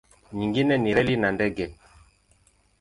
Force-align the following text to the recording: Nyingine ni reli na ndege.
Nyingine 0.35 0.73
ni 0.77 0.91
reli 0.97 1.15
na 1.21 1.29
ndege. 1.35 1.65